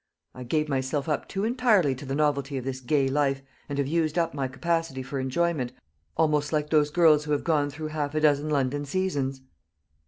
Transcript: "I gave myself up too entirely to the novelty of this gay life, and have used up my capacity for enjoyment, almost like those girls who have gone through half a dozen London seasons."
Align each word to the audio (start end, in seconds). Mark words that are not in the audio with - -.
"I 0.33 0.43
gave 0.43 0.67
myself 0.67 1.07
up 1.07 1.27
too 1.27 1.43
entirely 1.43 1.93
to 1.93 2.05
the 2.07 2.15
novelty 2.15 2.57
of 2.57 2.65
this 2.65 2.79
gay 2.81 3.07
life, 3.07 3.43
and 3.69 3.77
have 3.77 3.85
used 3.85 4.17
up 4.17 4.33
my 4.33 4.47
capacity 4.47 5.03
for 5.03 5.19
enjoyment, 5.19 5.73
almost 6.17 6.51
like 6.51 6.71
those 6.71 6.89
girls 6.89 7.25
who 7.25 7.33
have 7.33 7.43
gone 7.43 7.69
through 7.69 7.89
half 7.89 8.15
a 8.15 8.19
dozen 8.19 8.49
London 8.49 8.83
seasons." 8.83 9.41